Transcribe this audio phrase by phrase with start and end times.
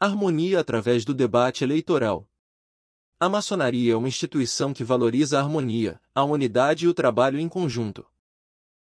[0.00, 2.24] Harmonia através do debate eleitoral.
[3.18, 7.48] A maçonaria é uma instituição que valoriza a harmonia, a unidade e o trabalho em
[7.48, 8.06] conjunto.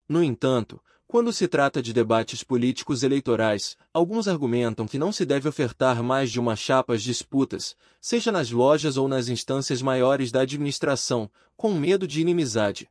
[0.07, 5.49] No entanto, quando se trata de debates políticos eleitorais, alguns argumentam que não se deve
[5.49, 10.43] ofertar mais de uma chapa às disputas, seja nas lojas ou nas instâncias maiores da
[10.43, 12.87] administração, com medo de inimizade.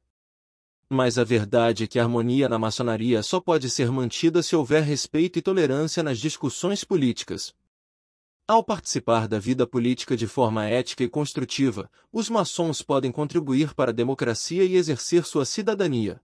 [0.90, 4.82] Mas a verdade é que a harmonia na maçonaria só pode ser mantida se houver
[4.82, 7.54] respeito e tolerância nas discussões políticas.
[8.50, 13.92] Ao participar da vida política de forma ética e construtiva, os maçons podem contribuir para
[13.92, 16.22] a democracia e exercer sua cidadania.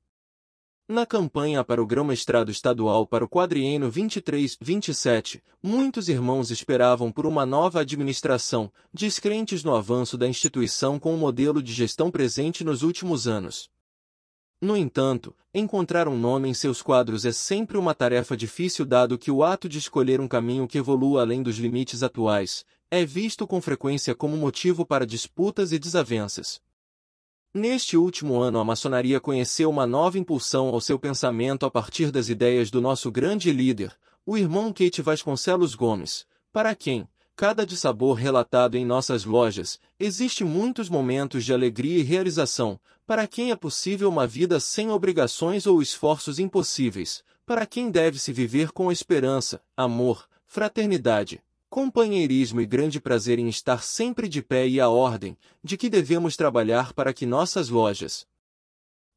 [0.88, 7.46] Na campanha para o grão-mestrado estadual para o quadriênio 23-27, muitos irmãos esperavam por uma
[7.46, 13.28] nova administração, descrentes no avanço da instituição com o modelo de gestão presente nos últimos
[13.28, 13.70] anos.
[14.64, 19.30] No entanto, encontrar um nome em seus quadros é sempre uma tarefa difícil dado que
[19.30, 23.62] o ato de escolher um caminho que evolua além dos limites atuais, é visto com
[23.62, 26.62] frequência como motivo para disputas e desavenças.
[27.54, 32.30] Neste último ano a maçonaria conheceu uma nova impulsão ao seu pensamento a partir das
[32.30, 33.94] ideias do nosso grande líder,
[34.26, 37.06] o irmão Kate Vasconcelos Gomes, para quem,
[37.36, 43.52] cada dissabor relatado em nossas lojas, existe muitos momentos de alegria e realização, para quem
[43.52, 49.62] é possível uma vida sem obrigações ou esforços impossíveis, para quem deve-se viver com esperança,
[49.76, 55.76] amor, fraternidade, companheirismo e grande prazer em estar sempre de pé e à ordem, de
[55.76, 58.28] que devemos trabalhar para que nossas lojas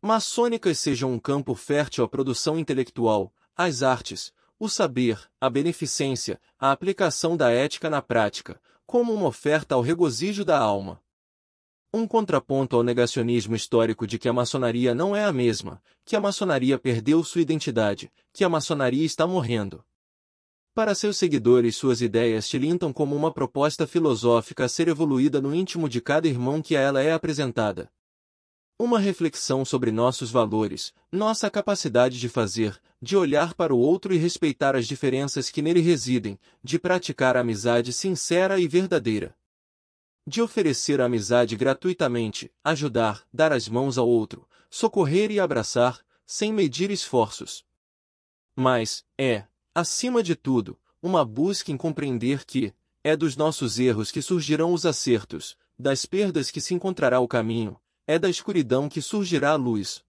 [0.00, 6.72] maçônicas sejam um campo fértil à produção intelectual, às artes, o saber, a beneficência, a
[6.72, 11.00] aplicação da ética na prática, como uma oferta ao regozijo da alma.
[11.92, 16.20] Um contraponto ao negacionismo histórico de que a maçonaria não é a mesma, que a
[16.20, 19.84] maçonaria perdeu sua identidade, que a maçonaria está morrendo.
[20.74, 25.88] Para seus seguidores suas ideias tilintam como uma proposta filosófica a ser evoluída no íntimo
[25.88, 27.90] de cada irmão que a ela é apresentada.
[28.78, 34.18] Uma reflexão sobre nossos valores, nossa capacidade de fazer, de olhar para o outro e
[34.18, 39.34] respeitar as diferenças que nele residem, de praticar a amizade sincera e verdadeira.
[40.26, 46.52] De oferecer a amizade gratuitamente, ajudar, dar as mãos ao outro, socorrer e abraçar, sem
[46.52, 47.64] medir esforços.
[48.54, 49.46] Mas, é,
[49.78, 52.72] Acima de tudo, uma busca em compreender que,
[53.04, 57.78] é dos nossos erros que surgirão os acertos, das perdas que se encontrará o caminho,
[58.06, 60.04] é da escuridão que surgirá a luz.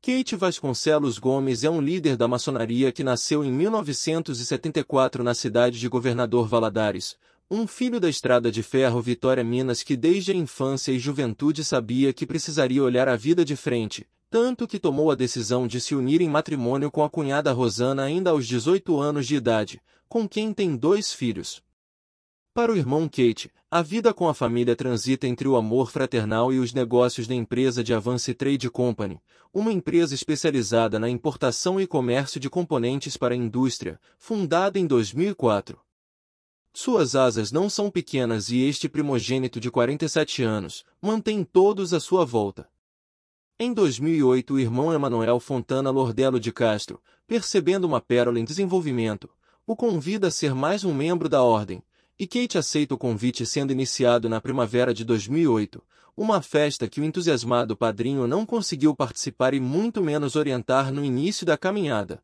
[0.00, 5.88] Kate Vasconcelos Gomes é um líder da maçonaria que nasceu em 1974 na cidade de
[5.88, 7.16] Governador Valadares,
[7.50, 12.12] um filho da estrada de ferro Vitória Minas que desde a infância e juventude sabia
[12.12, 16.22] que precisaria olhar a vida de frente, tanto que tomou a decisão de se unir
[16.22, 20.74] em matrimônio com a cunhada Rosana ainda aos 18 anos de idade, com quem tem
[20.74, 21.62] dois filhos.
[22.54, 26.58] Para o irmão Kate, a vida com a família transita entre o amor fraternal e
[26.58, 29.18] os negócios da empresa de Avance Trade Company,
[29.54, 35.80] uma empresa especializada na importação e comércio de componentes para a indústria, fundada em 2004.
[36.74, 42.26] Suas asas não são pequenas e este primogênito de 47 anos mantém todos à sua
[42.26, 42.68] volta.
[43.58, 49.30] Em 2008 o irmão Emanuel Fontana Lordelo de Castro, percebendo uma pérola em desenvolvimento,
[49.66, 51.82] o convida a ser mais um membro da ordem,
[52.22, 55.82] e Kate aceita o convite sendo iniciado na primavera de 2008,
[56.16, 61.44] uma festa que o entusiasmado padrinho não conseguiu participar e muito menos orientar no início
[61.44, 62.22] da caminhada.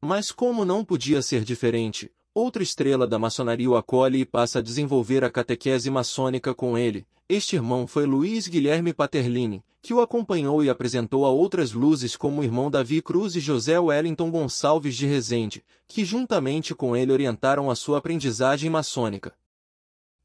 [0.00, 4.62] Mas como não podia ser diferente, outra estrela da maçonaria o acolhe e passa a
[4.62, 10.62] desenvolver a catequese maçônica com ele, este irmão foi Luiz Guilherme Paterlini, que o acompanhou
[10.62, 15.06] e apresentou a outras luzes como o irmão Davi Cruz e José Wellington Gonçalves de
[15.06, 19.34] Rezende, que juntamente com ele orientaram a sua aprendizagem maçônica.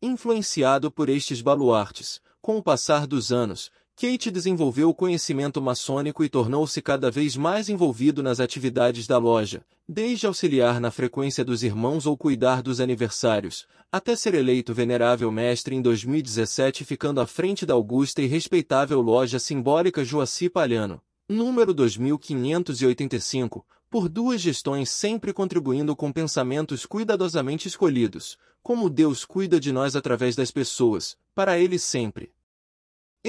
[0.01, 6.29] Influenciado por estes baluartes, com o passar dos anos, Kate desenvolveu o conhecimento maçônico e
[6.29, 12.05] tornou-se cada vez mais envolvido nas atividades da loja, desde auxiliar na frequência dos irmãos
[12.05, 17.73] ou cuidar dos aniversários, até ser eleito venerável mestre em 2017 ficando à frente da
[17.73, 26.11] augusta e respeitável loja simbólica Joaci Palhano, número 2585, por duas gestões sempre contribuindo com
[26.11, 32.36] pensamentos cuidadosamente escolhidos, como Deus cuida de nós através das pessoas, para Ele sempre.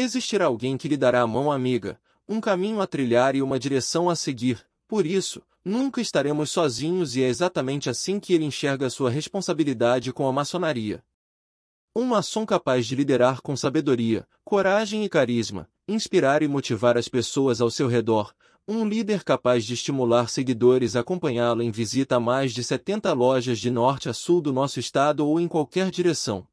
[0.00, 1.98] Existirá alguém que lhe dará a mão amiga,
[2.28, 7.22] um caminho a trilhar e uma direção a seguir, por isso, nunca estaremos sozinhos e
[7.24, 11.02] é exatamente assim que ele enxerga sua responsabilidade com a maçonaria.
[11.96, 17.60] Um maçom capaz de liderar com sabedoria, coragem e carisma, inspirar e motivar as pessoas
[17.60, 18.32] ao seu redor,
[18.68, 23.58] um líder capaz de estimular seguidores a acompanhá-lo em visita a mais de 70 lojas
[23.58, 26.46] de norte a sul do nosso estado ou em qualquer direção.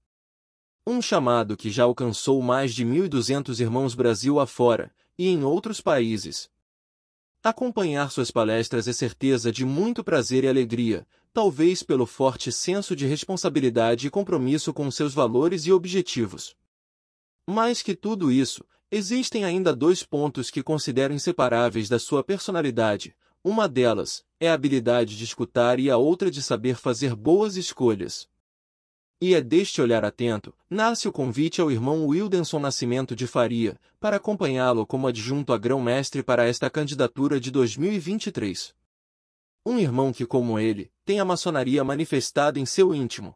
[0.85, 6.49] Um chamado que já alcançou mais de 1.200 irmãos Brasil afora, e em outros países.
[7.43, 13.05] Acompanhar suas palestras é certeza de muito prazer e alegria, talvez pelo forte senso de
[13.05, 16.55] responsabilidade e compromisso com seus valores e objetivos.
[17.47, 23.15] Mais que tudo isso, Existem ainda dois pontos que considero inseparáveis da sua personalidade.
[23.43, 28.27] Uma delas é a habilidade de escutar e a outra de saber fazer boas escolhas.
[29.21, 34.17] E é deste olhar atento, nasce o convite ao irmão Wildenson Nascimento de Faria, para
[34.17, 38.75] acompanhá-lo como adjunto a grão-mestre para esta candidatura de 2023.
[39.65, 43.35] Um irmão que, como ele, tem a maçonaria manifestada em seu íntimo,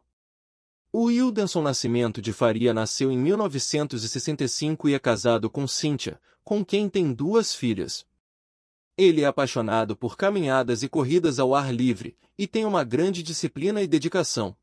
[0.92, 6.88] o Wildenson Nascimento de Faria nasceu em 1965 e é casado com Cíntia, com quem
[6.88, 8.04] tem duas filhas.
[8.98, 13.80] Ele é apaixonado por caminhadas e corridas ao ar livre, e tem uma grande disciplina
[13.80, 14.56] e dedicação.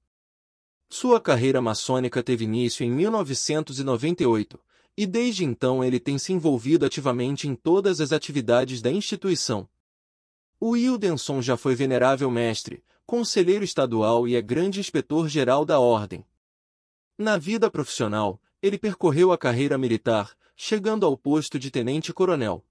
[0.89, 4.59] Sua carreira maçônica teve início em 1998,
[4.95, 9.67] e desde então ele tem se envolvido ativamente em todas as atividades da instituição.
[10.59, 16.25] O Wildenson já foi venerável mestre, conselheiro estadual e é grande inspetor-geral da Ordem.
[17.17, 22.65] Na vida profissional, ele percorreu a carreira militar, chegando ao posto de tenente-coronel.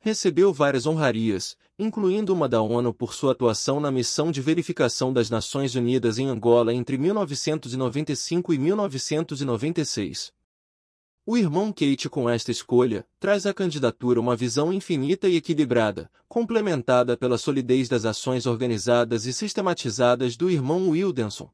[0.00, 5.28] Recebeu várias honrarias, incluindo uma da ONU por sua atuação na missão de verificação das
[5.28, 10.32] Nações Unidas em Angola entre 1995 e 1996.
[11.26, 17.18] O irmão Kate com esta escolha, traz à candidatura uma visão infinita e equilibrada, complementada
[17.18, 21.50] pela solidez das ações organizadas e sistematizadas do irmão Wildenson.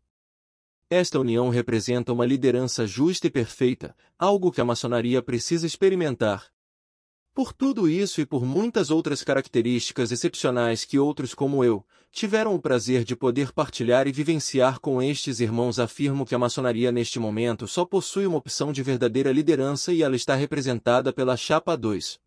[0.89, 6.54] Esta união representa uma liderança justa e perfeita, algo que a maçonaria precisa experimentar,
[7.35, 12.61] por tudo isso e por muitas outras características excepcionais que outros como eu, tiveram o
[12.61, 17.67] prazer de poder partilhar e vivenciar com estes irmãos afirmo que a maçonaria neste momento
[17.67, 22.24] só possui uma opção de verdadeira liderança e ela está representada pela Chapa 2.